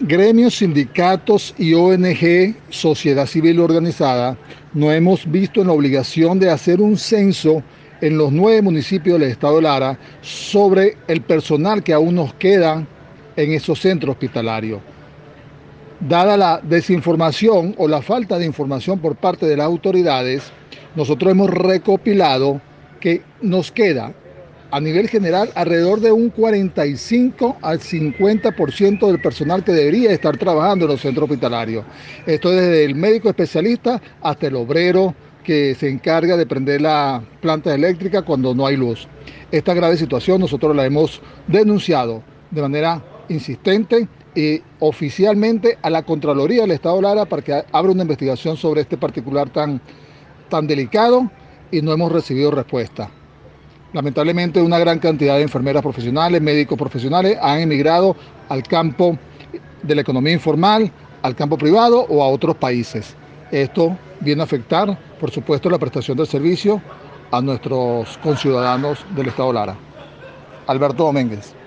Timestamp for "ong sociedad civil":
1.74-3.60